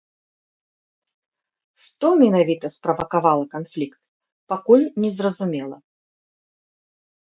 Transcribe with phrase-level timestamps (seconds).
[1.83, 3.99] Што менавіта справакавала канфлікт,
[4.55, 5.77] пакуль незразумела.